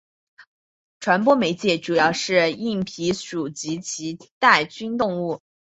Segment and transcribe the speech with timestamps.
[0.99, 5.39] 传播媒介主要是硬蜱属及其它带菌动物。